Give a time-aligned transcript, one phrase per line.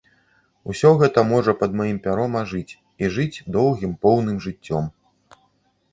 [0.71, 2.73] Усё гэта можа пад маім пяром ажыць
[3.05, 4.85] і жыць доўгім поўным жыццём.